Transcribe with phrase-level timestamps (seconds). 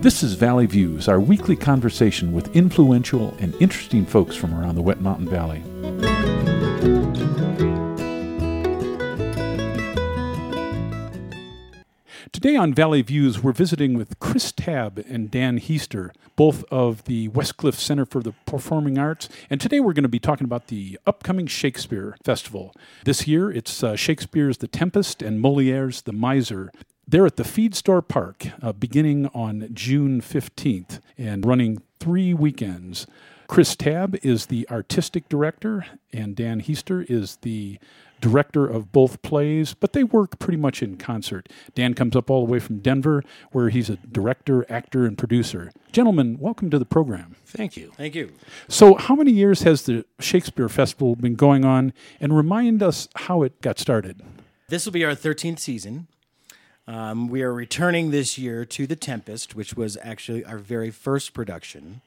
[0.00, 4.80] This is Valley Views, our weekly conversation with influential and interesting folks from around the
[4.80, 5.60] Wet Mountain Valley.
[12.30, 17.26] Today on Valley Views, we're visiting with Chris Tabb and Dan Heister, both of the
[17.30, 19.28] Westcliffe Center for the Performing Arts.
[19.50, 22.72] And today we're going to be talking about the upcoming Shakespeare Festival.
[23.04, 26.70] This year, it's uh, Shakespeare's The Tempest and Moliere's The Miser.
[27.10, 33.06] They're at the Feed Store Park uh, beginning on June 15th and running three weekends.
[33.46, 37.78] Chris Tabb is the artistic director, and Dan Heister is the
[38.20, 41.48] director of both plays, but they work pretty much in concert.
[41.74, 45.72] Dan comes up all the way from Denver, where he's a director, actor, and producer.
[45.92, 47.36] Gentlemen, welcome to the program.
[47.46, 47.90] Thank you.
[47.96, 48.32] Thank you.
[48.68, 51.94] So, how many years has the Shakespeare Festival been going on?
[52.20, 54.20] And remind us how it got started.
[54.68, 56.06] This will be our 13th season.
[56.88, 61.34] Um, we are returning this year to The Tempest, which was actually our very first
[61.34, 62.00] production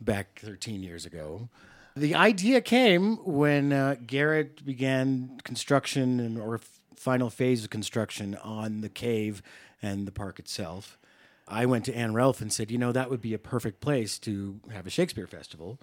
[0.00, 1.48] back 13 years ago.
[1.96, 6.58] The idea came when uh, Garrett began construction and, or
[6.96, 9.42] final phase of construction on the cave
[9.80, 10.98] and the park itself.
[11.46, 14.18] I went to Ann Ralph and said, you know, that would be a perfect place
[14.20, 15.78] to have a Shakespeare festival.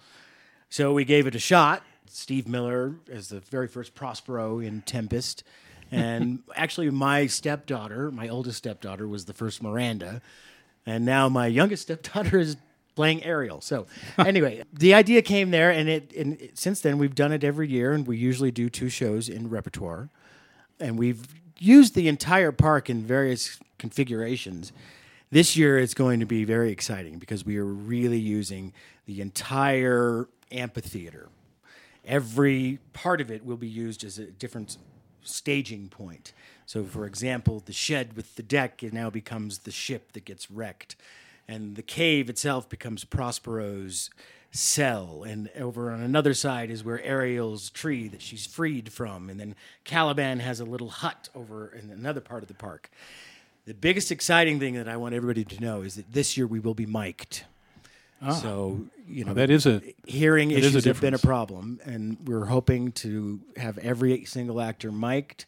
[0.69, 1.81] So we gave it a shot.
[2.09, 5.45] Steve Miller as the very first Prospero in Tempest.
[5.91, 10.21] And actually, my stepdaughter, my oldest stepdaughter, was the first Miranda.
[10.85, 12.57] And now my youngest stepdaughter is
[12.95, 13.61] playing Ariel.
[13.61, 16.13] So, anyway, the idea came there, and it.
[16.15, 19.29] And it, since then, we've done it every year, and we usually do two shows
[19.29, 20.09] in repertoire,
[20.79, 21.25] and we've
[21.59, 24.71] used the entire park in various configurations.
[25.29, 28.73] This year, it's going to be very exciting because we are really using
[29.05, 31.29] the entire amphitheater.
[32.05, 34.77] Every part of it will be used as a different
[35.23, 36.33] staging point.
[36.65, 40.51] So, for example, the shed with the deck it now becomes the ship that gets
[40.51, 40.95] wrecked
[41.47, 44.09] and the cave itself becomes Prospero's
[44.51, 49.39] cell, and over on another side is where Ariel's tree that she's freed from, and
[49.39, 52.89] then Caliban has a little hut over in another part of the park.
[53.65, 56.59] The biggest exciting thing that I want everybody to know is that this year we
[56.59, 57.43] will be mic'd.
[58.21, 58.31] Ah.
[58.31, 61.79] So you know that is a hearing that is a issues have been a problem,
[61.85, 65.45] and we're hoping to have every single actor mic'd.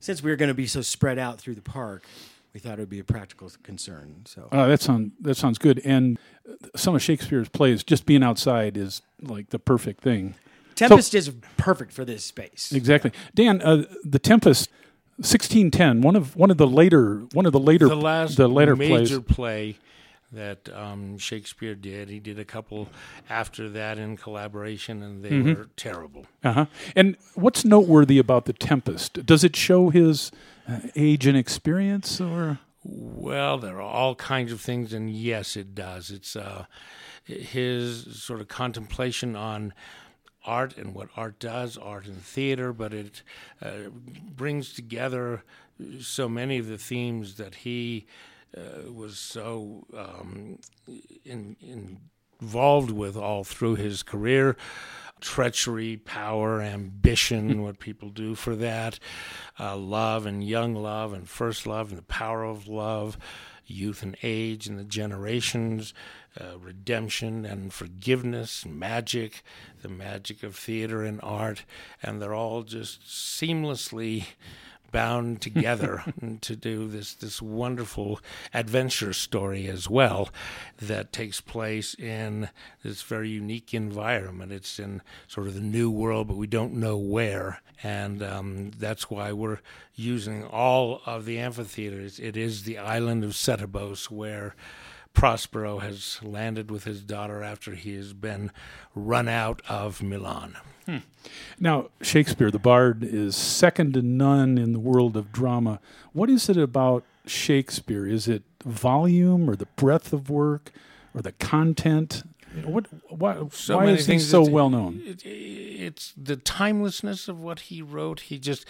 [0.00, 2.04] Since we're going to be so spread out through the park,
[2.52, 4.22] we thought it would be a practical concern.
[4.26, 5.80] So Uh, that sound that sounds good.
[5.84, 6.18] And
[6.76, 10.34] some of Shakespeare's plays, just being outside is like the perfect thing.
[10.74, 12.70] Tempest is perfect for this space.
[12.72, 13.62] Exactly, Dan.
[13.62, 14.68] Uh, the Tempest,
[15.22, 16.02] sixteen ten.
[16.02, 19.20] One of one of the later one of the later The last the later major
[19.22, 19.36] plays.
[19.36, 19.76] play
[20.34, 22.88] that um, Shakespeare did, he did a couple
[23.28, 25.54] after that in collaboration, and they Mm-hmm.
[25.54, 26.26] were terrible.
[26.42, 26.66] Uh-huh.
[26.94, 29.24] And what's noteworthy about the Tempest?
[29.26, 30.30] Does it show his
[30.68, 35.74] uh, age and experience, or Well, there are all kinds of things, and yes, it
[35.74, 36.10] does.
[36.10, 36.66] It's uh,
[37.24, 39.72] his sort of contemplation on
[40.44, 43.22] art and what art does, art and theater, but it
[43.62, 43.88] uh,
[44.36, 45.42] brings together
[46.00, 48.06] so many of the themes that he
[48.56, 50.58] uh, was so um,
[51.24, 51.56] in,
[52.40, 54.56] involved with all through his career.
[55.20, 58.98] Treachery, power, ambition, what people do for that,
[59.58, 63.16] uh, love and young love and first love and the power of love,
[63.64, 65.94] youth and age and the generations,
[66.38, 69.42] uh, redemption and forgiveness, magic,
[69.82, 71.64] the magic of theater and art,
[72.02, 74.26] and they're all just seamlessly
[74.94, 76.04] bound together
[76.40, 78.20] to do this this wonderful
[78.54, 80.28] adventure story as well
[80.78, 82.48] that takes place in
[82.84, 84.52] this very unique environment.
[84.52, 89.10] It's in sort of the new world, but we don't know where, and um, that's
[89.10, 89.58] why we're
[89.96, 92.20] using all of the amphitheaters.
[92.20, 94.54] It is the island of Setebos where.
[95.12, 98.50] Prospero has landed with his daughter after he has been
[98.96, 100.56] run out of Milan.
[100.86, 100.98] Hmm.
[101.58, 105.80] now Shakespeare, the Bard, is second to none in the world of drama.
[106.12, 108.06] What is it about Shakespeare?
[108.06, 110.72] Is it volume, or the breadth of work,
[111.14, 112.22] or the content?
[112.64, 112.86] What?
[113.08, 115.00] Why, so why is he so well known?
[115.04, 118.20] It, it's the timelessness of what he wrote.
[118.20, 118.66] He just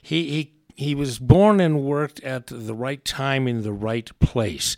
[0.00, 4.76] he he he was born and worked at the right time in the right place.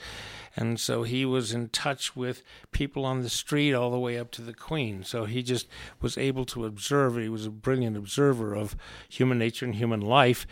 [0.60, 4.32] And so he was in touch with people on the street all the way up
[4.32, 5.04] to the queen.
[5.04, 5.68] So he just
[6.00, 7.16] was able to observe.
[7.16, 8.74] He was a brilliant observer of
[9.08, 10.48] human nature and human life.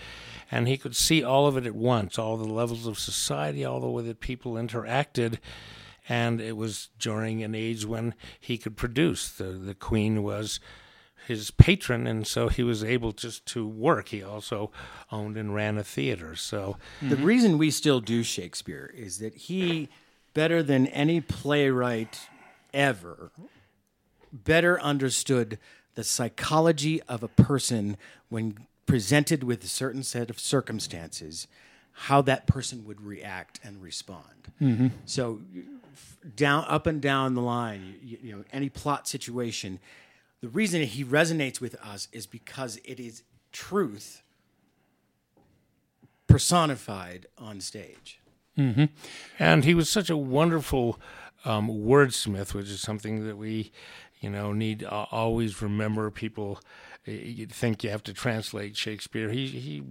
[0.49, 3.81] And he could see all of it at once, all the levels of society, all
[3.81, 5.39] the way that people interacted
[6.09, 9.29] and it was during an age when he could produce.
[9.29, 10.61] The the queen was
[11.27, 14.09] his patron, and so he was able just to work.
[14.09, 14.71] He also
[15.11, 16.37] owned and ran a theater.
[16.37, 17.25] So The mm-hmm.
[17.25, 19.89] reason we still do Shakespeare is that he
[20.35, 22.29] better than any playwright
[22.73, 23.31] ever,
[24.33, 25.59] better understood
[25.95, 27.97] the psychology of a person
[28.29, 31.49] when presented with a certain set of circumstances,
[31.93, 34.49] how that person would react and respond.
[34.61, 34.89] Mm-hmm.
[35.07, 35.41] So,
[36.37, 39.81] down, up and down the line, you, you know, any plot situation,
[40.41, 43.23] the reason he resonates with us is because it is
[43.53, 44.23] truth
[46.27, 48.21] personified on stage.
[49.39, 50.99] And he was such a wonderful
[51.45, 53.71] um, wordsmith, which is something that we,
[54.21, 56.11] you know, need to always remember.
[56.11, 56.61] People
[57.07, 59.31] uh, you think you have to translate Shakespeare.
[59.31, 59.83] He he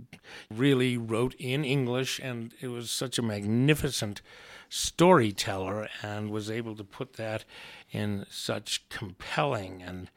[0.51, 4.21] really wrote in English, and it was such a magnificent
[4.69, 7.45] storyteller, and was able to put that
[7.91, 10.09] in such compelling and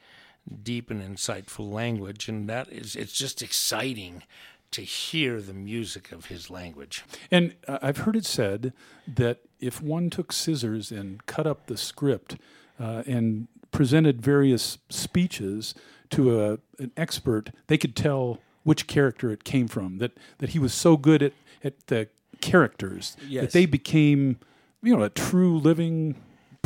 [0.63, 2.29] deep and insightful language.
[2.29, 4.23] And that is, it's just exciting
[4.71, 7.05] to hear the music of his language.
[7.31, 8.73] And uh, I've heard it said
[9.07, 12.37] that if one took scissors and cut up the script
[12.79, 15.75] uh, and presented various speeches
[16.11, 19.99] to a, an expert, they could tell which character it came from.
[19.99, 21.33] That that he was so good at,
[21.65, 22.09] at the
[22.41, 24.39] characters that they became,
[24.83, 26.17] you know, a true living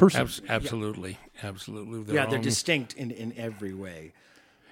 [0.03, 0.21] person.
[0.23, 2.03] Abs- absolutely, absolutely.
[2.03, 4.13] Their Yeah, they're own- distinct in, in every way.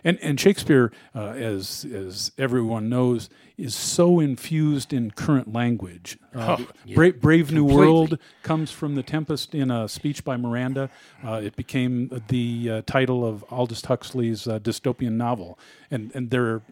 [0.03, 3.29] And and Shakespeare, uh, as as everyone knows,
[3.59, 6.17] is so infused in current language.
[6.35, 7.87] Uh, Oh, yeah, Bra- Brave New completely.
[7.87, 10.88] World comes from The Tempest in a speech by Miranda.
[11.23, 15.59] Uh, it became the uh, title of Aldous Huxley's uh, dystopian novel,
[15.91, 16.62] and and there are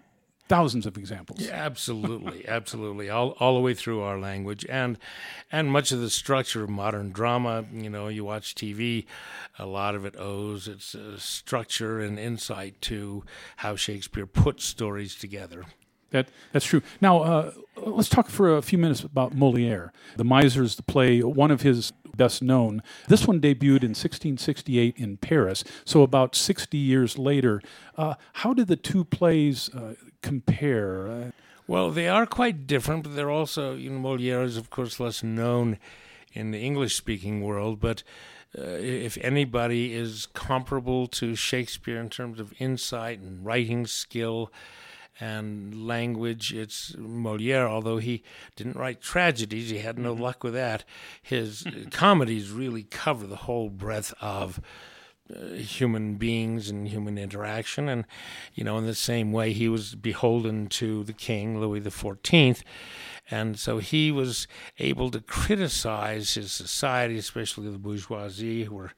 [0.48, 1.40] thousands of examples.
[1.40, 4.98] Yeah, absolutely, absolutely, all all the way through our language, and
[5.52, 7.64] and much of the structure of modern drama.
[7.72, 9.06] You know, you watch TV,
[9.58, 13.24] a lot of it owes its uh, structure and insight to
[13.56, 15.64] how Shakespeare put stories together.
[16.10, 16.82] That that's true.
[17.00, 19.92] Now uh, let's talk for a few minutes about Moliere.
[20.16, 22.82] The Misers, the play, one of his best known.
[23.08, 25.64] This one debuted in 1668 in Paris.
[25.84, 27.62] So about 60 years later,
[27.96, 31.08] uh, how did the two plays uh, compare?
[31.08, 31.30] Uh,
[31.66, 35.22] Well, they are quite different, but they're also, you know, Moliere is, of course, less
[35.22, 35.78] known
[36.32, 37.78] in the English speaking world.
[37.78, 38.02] But
[38.56, 44.50] uh, if anybody is comparable to Shakespeare in terms of insight and writing skill
[45.20, 48.22] and language, it's Moliere, although he
[48.56, 50.84] didn't write tragedies, he had no luck with that.
[51.20, 54.58] His uh, comedies really cover the whole breadth of
[55.54, 57.88] human beings and human interaction.
[57.88, 58.04] And,
[58.54, 62.62] you know, in the same way, he was beholden to the king, Louis XIV.
[63.30, 64.46] And so he was
[64.78, 68.92] able to criticize his society, especially the bourgeoisie, who were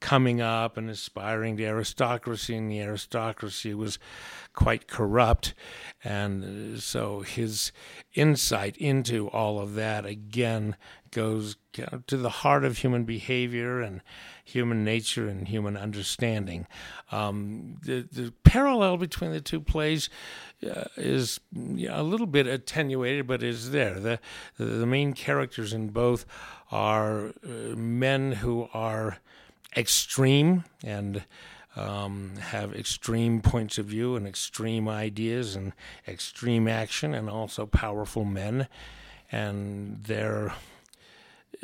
[0.00, 3.98] coming up and aspiring to aristocracy, and the aristocracy was
[4.54, 5.54] quite corrupt.
[6.02, 7.70] And uh, so his
[8.14, 10.76] insight into all of that, again,
[11.12, 14.02] goes to the heart of human behavior and
[14.44, 16.66] human nature and human understanding.
[17.10, 20.08] Um, the, the parallel between the two plays
[20.64, 21.40] uh, is
[21.88, 23.98] a little bit attenuated, but is there.
[24.00, 24.20] The,
[24.58, 26.24] the main characters in both
[26.70, 29.18] are uh, men who are
[29.76, 31.24] extreme and
[31.76, 35.72] um, have extreme points of view and extreme ideas and
[36.08, 38.66] extreme action, and also powerful men.
[39.30, 40.54] And they're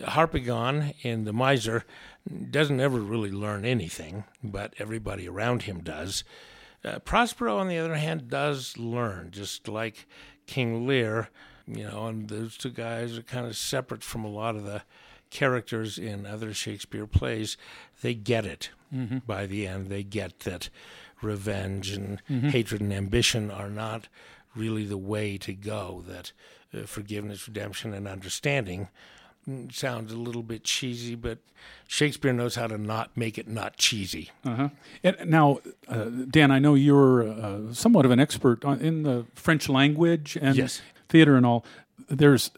[0.01, 1.85] Harpagon in The Miser
[2.51, 6.25] doesn't ever really learn anything, but everybody around him does.
[6.85, 10.07] Uh, Prospero, on the other hand, does learn, just like
[10.47, 11.29] King Lear,
[11.67, 14.83] you know, and those two guys are kind of separate from a lot of the
[15.31, 17.57] characters in other Shakespeare plays.
[18.03, 18.71] They get it
[19.27, 19.89] by the end.
[19.89, 20.69] They get that
[21.23, 22.21] revenge and
[22.51, 24.09] hatred and ambition are not
[24.55, 26.33] really the way to go, that
[26.75, 28.89] uh, forgiveness, redemption, and understanding
[29.71, 31.39] sounds a little bit cheesy, but
[31.89, 34.31] Shakespeare knows how to not make it not cheesy.
[34.45, 34.69] uh-huh.
[35.03, 35.59] And now,
[35.89, 40.37] uh, Dan, I know you're uh, somewhat of an expert on, in the French language
[40.41, 40.81] and Yes.
[41.09, 41.65] theater and all.
[42.09, 42.51] There's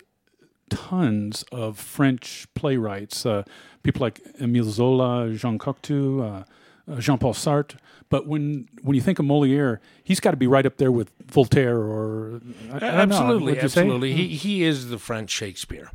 [0.71, 3.45] tons of French playwrights, uh,
[3.83, 7.77] people like Émile Zola, Jean Cocteau, uh, uh, Jean-Paul Sartre.
[8.15, 11.11] But when when you think of Moliere, he's got to be right up there with
[11.27, 12.41] Voltaire or
[12.71, 13.61] I, I absolutely, say?
[13.63, 14.13] absolutely.
[14.13, 15.91] He he is the French Shakespeare.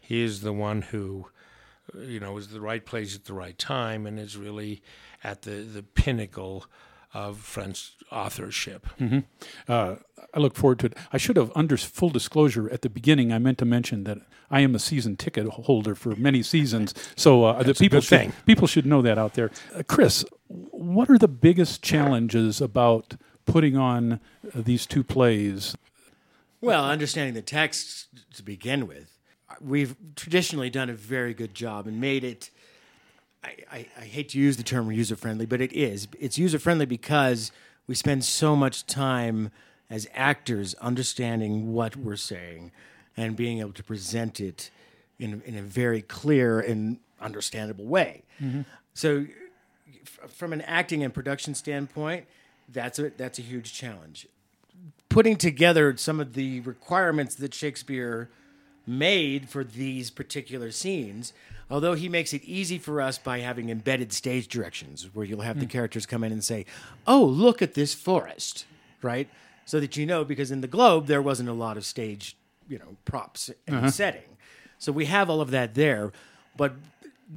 [0.00, 1.26] He is the one who,
[1.94, 4.82] uh, you know, is the right place at the right time, and is really
[5.22, 6.64] at the the pinnacle
[7.14, 8.86] of French authorship.
[9.68, 9.96] Uh,
[10.34, 10.96] I look forward to it.
[11.12, 14.18] I should have, under full disclosure, at the beginning, I meant to mention that
[14.50, 18.32] I am a season ticket holder for many seasons, so uh, the people good should
[18.46, 19.50] people should know that out there.
[19.74, 23.16] Uh, Chris, what are the biggest challenges about
[23.46, 24.18] putting on uh,
[24.54, 25.74] these two plays?
[26.60, 29.18] Well, understanding the text to begin with.
[29.60, 32.50] we've traditionally done a very good job and made it.
[33.44, 36.08] I, I, I hate to use the term user friendly, but it is.
[36.18, 37.52] It's user friendly because
[37.86, 39.50] we spend so much time
[39.90, 42.72] as actors understanding what we're saying
[43.16, 44.70] and being able to present it
[45.18, 48.22] in, in a very clear and understandable way.
[48.40, 48.62] Mm-hmm.
[48.94, 49.26] So,
[50.02, 52.26] f- from an acting and production standpoint,
[52.68, 54.26] that's a that's a huge challenge.
[55.08, 58.30] Putting together some of the requirements that Shakespeare
[58.86, 61.32] made for these particular scenes,
[61.70, 65.58] although he makes it easy for us by having embedded stage directions where you'll have
[65.58, 65.70] the hmm.
[65.70, 66.66] characters come in and say,
[67.06, 68.66] "Oh, look at this forest,"
[69.00, 69.28] right?
[69.64, 72.36] So that you know because in the Globe there wasn't a lot of stage,
[72.68, 73.90] you know, props and uh-huh.
[73.90, 74.36] setting.
[74.78, 76.12] So we have all of that there,
[76.56, 76.74] but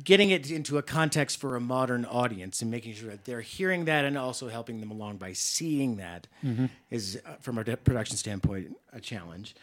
[0.03, 3.85] getting it into a context for a modern audience and making sure that they're hearing
[3.85, 6.65] that and also helping them along by seeing that mm-hmm.
[6.89, 9.55] is, uh, from a production standpoint, a challenge.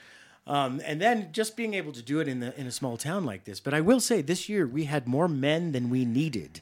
[0.46, 3.24] Um, and then just being able to do it in the in a small town
[3.24, 3.60] like this.
[3.60, 6.60] But I will say, this year we had more men than we needed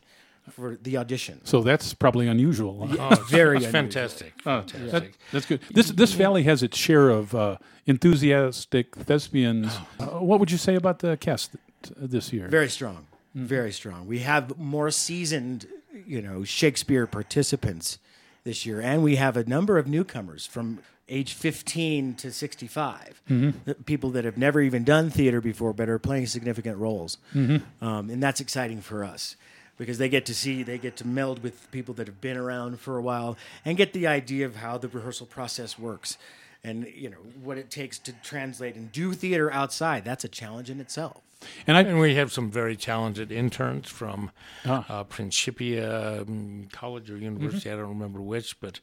[0.51, 1.41] for the audition.
[1.45, 2.87] So that's probably unusual.
[2.87, 2.97] huh?
[2.99, 3.73] Oh, Very it's unusual.
[3.73, 4.33] fantastic.
[4.45, 4.91] Oh, fantastic.
[4.91, 5.61] that- that's good.
[5.71, 7.57] This this valley has its share of uh,
[7.87, 9.73] enthusiastic thespians.
[9.99, 12.49] Uh, what would you say about the cast th- this year?
[12.49, 14.07] Very strong, very strong.
[14.07, 15.67] We have more seasoned,
[16.07, 17.99] you know, Shakespeare participants
[18.45, 20.79] this year, and we have a number of newcomers from
[21.11, 23.23] age 15 to 65.
[23.64, 28.11] The People that have never even done theater before, but are playing significant roles, um,
[28.11, 29.37] and that's exciting for us.
[29.76, 32.81] Because they get to see, they get to meld with people that have been around
[32.81, 36.19] for a while, and get the idea of how the rehearsal process works,
[36.64, 40.05] and you know what it takes to translate and do theater outside.
[40.05, 41.23] That's a challenge in itself.
[41.67, 44.31] and I And we have some very talented interns from
[44.67, 44.85] Ah.
[44.88, 47.71] uh, Principia um, College or University.
[47.71, 48.81] I don't remember which, but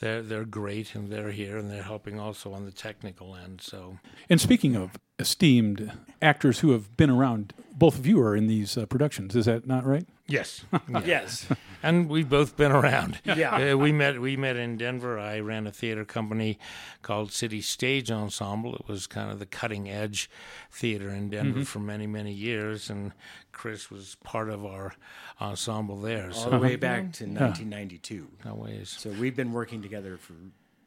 [0.00, 3.60] they're they're great and they're here and they're helping also on the technical end.
[3.60, 3.98] So
[4.30, 5.90] and speaking of esteemed
[6.22, 9.34] actors who have been around, both of you are in these uh, productions.
[9.34, 10.06] Is that not right?
[10.28, 10.64] Yes,
[11.04, 11.46] Yes.
[11.82, 13.20] and we've both been around.
[13.24, 13.72] Yeah.
[13.72, 15.18] Uh, we met we met in Denver.
[15.18, 16.58] I ran a theater company
[17.02, 18.74] called City Stage Ensemble.
[18.76, 20.30] It was kind of the cutting edge
[20.70, 23.12] theater in Denver for many many years, and
[23.52, 24.94] Chris was part of our
[25.40, 26.26] ensemble there.
[26.28, 28.28] all So the way back to 1992.
[28.44, 28.94] no ways.
[28.98, 30.34] So we've been working together for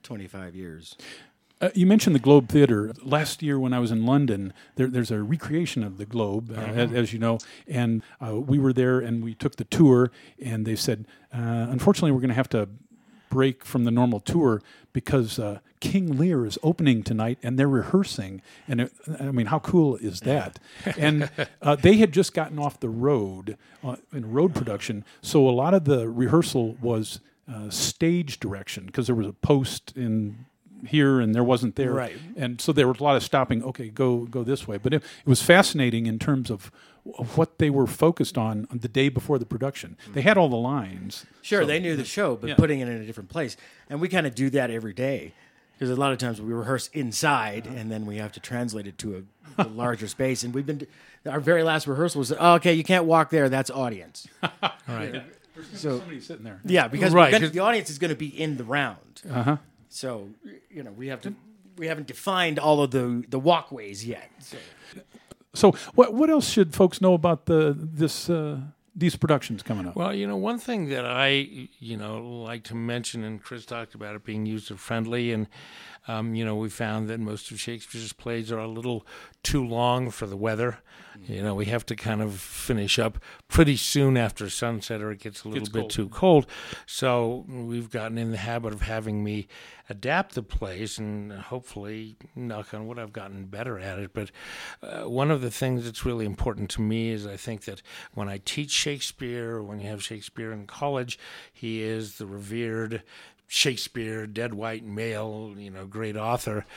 [0.04, 0.96] 25 years.
[1.62, 2.94] Uh, you mentioned the Globe Theater.
[3.04, 6.62] Last year, when I was in London, there, there's a recreation of the Globe, uh,
[6.62, 10.12] as, as you know, and uh, we were there and we took the tour.
[10.42, 12.70] And they said, uh, unfortunately, we're going to have to
[13.30, 14.62] break from the normal tour
[14.92, 18.42] because uh, King Lear is opening tonight and they're rehearsing.
[18.68, 20.60] And it, I mean, how cool is that?
[20.98, 21.30] and
[21.62, 25.74] uh, they had just gotten off the road uh, in road production, so a lot
[25.74, 27.20] of the rehearsal was
[27.52, 30.46] uh, stage direction because there was a post in
[30.88, 32.18] here and there wasn't there Right.
[32.38, 34.98] and so there was a lot of stopping okay go go this way but it,
[35.04, 36.72] it was fascinating in terms of
[37.18, 40.50] of what they were focused on on the day before the production they had all
[40.50, 42.56] the lines Sure, So- they knew the show, but Yeah.
[42.56, 43.58] putting it in a different place.
[43.90, 45.34] And we kind of do that every day.
[45.74, 48.98] Because a lot of times we rehearse inside and then we have to translate it
[49.00, 49.26] to
[49.58, 50.44] a, a larger space.
[50.44, 50.86] And we've been,
[51.26, 54.28] our very last rehearsal was, oh, okay, you can't walk there, that's audience.
[54.88, 55.24] Right.
[55.74, 58.58] So, somebody sitting there yeah, because Right, 'cause- the audience is going to be in
[58.58, 59.22] the round.
[59.30, 59.58] uh-huh
[59.90, 60.30] So,
[60.70, 61.34] you know, we have to,
[61.78, 64.30] we haven't defined all of the, the walkways yet.
[64.40, 64.58] So.
[65.54, 68.60] so what what else should folks know about the this uh,
[68.96, 72.76] these productions coming up Well, you know, one thing that I, you know, like to
[72.76, 75.48] mention, and Chris talked about it being user friendly, and
[76.10, 79.06] um, you know, we found that most of Shakespeare's plays are a little
[79.44, 80.80] too long for the weather.
[81.28, 85.20] You know, we have to kind of finish up pretty soon after sunset, or it
[85.20, 85.92] gets a little Gets bit cold.
[85.92, 86.48] too cold.
[86.88, 89.48] So we've gotten in the habit of having me
[89.88, 94.12] adapt the plays, and hopefully, knock on wood, I've gotten better at it.
[94.12, 94.32] But
[94.82, 97.84] uh, one of the things that's really important to me is I think that
[98.16, 101.20] when I teach Shakespeare, or when you have Shakespeare in college,
[101.54, 103.04] he is the revered
[103.52, 106.68] Shakespeare, dead white male, you know, great author.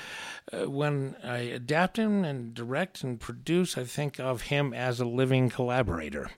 [0.50, 5.04] Uh, when I adapt him and direct and produce, I think of him as a
[5.04, 6.30] living collaborator.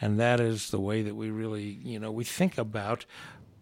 [0.00, 3.04] And that is the way that we really, you know, we think about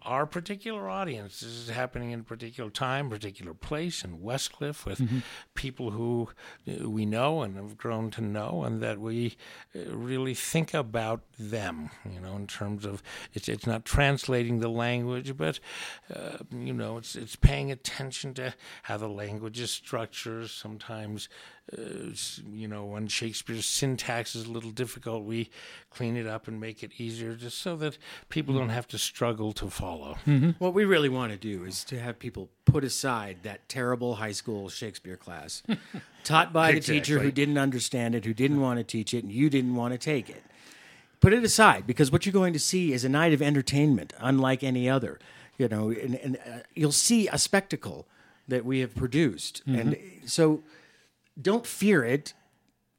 [0.04, 1.40] our particular audience.
[1.40, 5.00] This is happening in a particular time, particular place in Westcliffe with
[5.54, 6.28] people who
[6.68, 9.36] uh, we know and have grown to know, and that we
[9.74, 11.90] uh, really think about them.
[12.10, 15.60] You know, in terms of it's it's not translating the language, but
[16.14, 20.50] uh, you know, it's it's paying attention to how the language is structured.
[20.50, 21.28] Sometimes.
[21.72, 22.12] Uh,
[22.52, 25.48] you know, when Shakespeare's syntax is a little difficult, we
[25.88, 27.96] clean it up and make it easier, just so that
[28.28, 30.16] people don't have to struggle to follow.
[30.26, 30.54] follow.
[30.58, 34.32] What we really want to do is to have people put aside that terrible high
[34.32, 35.62] school Shakespeare class
[36.24, 39.32] taught by the teacher who didn't understand it, who didn't want to teach it, and
[39.32, 40.42] you didn't want to take it.
[41.20, 44.62] Put it aside because what you're going to see is a night of entertainment unlike
[44.62, 45.18] any other.
[45.56, 48.06] You know, and, and uh, you'll see a spectacle
[48.48, 49.62] that we have produced.
[49.66, 50.62] And so
[51.40, 52.34] don't fear it,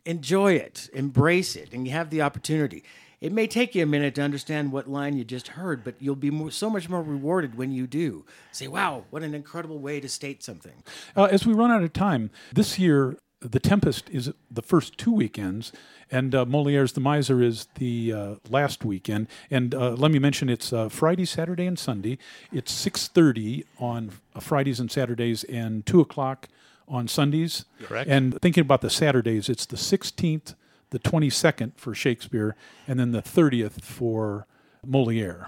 [0.05, 2.83] enjoy it, embrace it, and you have the opportunity.
[3.21, 6.15] It may take you a minute to understand what line you just heard, but you'll
[6.15, 8.25] be more, so much more rewarded when you do.
[8.51, 10.83] Say, wow, what an incredible way to state something.
[11.15, 15.11] Uh, as we run out of time, this year, The Tempest is the first two
[15.11, 15.71] weekends,
[16.11, 19.27] and uh, Moliere's The Miser is the uh, last weekend.
[19.49, 22.17] And uh, let me mention it's uh, Friday, Saturday, and Sunday.
[22.51, 26.47] It's 6.30 on Fridays and Saturdays and 2 o'clock
[26.87, 27.65] on Sundays.
[27.83, 28.09] Correct.
[28.09, 30.55] And thinking about the Saturdays, it's the 16th,
[30.91, 32.55] the 22nd for Shakespeare,
[32.87, 34.45] and then the 30th for
[34.85, 35.47] Moliere.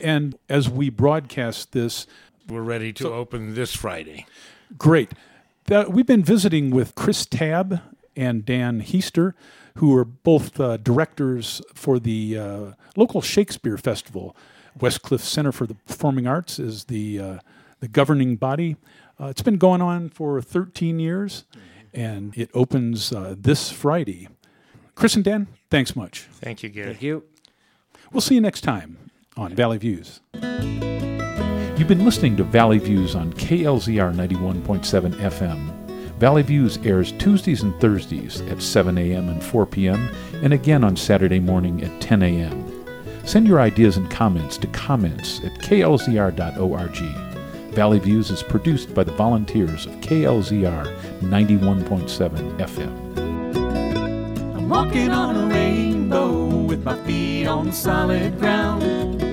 [0.00, 2.06] And as we broadcast this,
[2.48, 4.26] We're ready to open this Friday.
[4.76, 5.12] Great.
[5.66, 7.80] That, we've been visiting with Chris Tabb
[8.16, 9.32] and Dan Heister,
[9.76, 12.64] who are both uh, directors for the uh,
[12.96, 14.36] local Shakespeare Festival.
[14.78, 17.38] Westcliffe Center for the Performing Arts is the uh,
[17.80, 18.76] the governing body.
[19.20, 21.44] Uh, it's been going on for 13 years,
[21.92, 24.28] and it opens uh, this Friday.
[24.94, 26.28] Chris and Dan, thanks much.
[26.40, 26.88] Thank you, Gary.
[26.88, 27.24] Thank you.
[28.12, 30.20] We'll see you next time on Valley Views.
[31.76, 35.84] You've been listening to Valley Views on KLZR 91.7 FM.
[36.18, 39.28] Valley Views airs Tuesdays and Thursdays at 7 a.m.
[39.28, 42.70] and 4 p.m., and again on Saturday morning at 10 a.m.
[43.26, 47.33] Send your ideas and comments to comments at klzr.org.
[47.74, 53.16] Valley Views is produced by the volunteers of KLZR 91.7 FM.
[54.56, 59.23] I'm walking on a rainbow with my feet on solid ground.